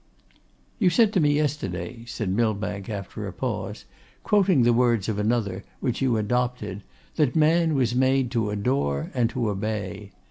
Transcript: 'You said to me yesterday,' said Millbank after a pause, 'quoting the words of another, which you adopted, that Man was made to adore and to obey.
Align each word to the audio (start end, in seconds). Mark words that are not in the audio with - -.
'You 0.79 0.89
said 0.89 1.13
to 1.13 1.19
me 1.19 1.31
yesterday,' 1.35 2.05
said 2.05 2.31
Millbank 2.31 2.89
after 2.89 3.27
a 3.27 3.31
pause, 3.31 3.85
'quoting 4.23 4.63
the 4.63 4.73
words 4.73 5.07
of 5.07 5.19
another, 5.19 5.63
which 5.79 6.01
you 6.01 6.17
adopted, 6.17 6.81
that 7.17 7.35
Man 7.35 7.75
was 7.75 7.93
made 7.93 8.31
to 8.31 8.49
adore 8.49 9.11
and 9.13 9.29
to 9.29 9.47
obey. 9.51 10.09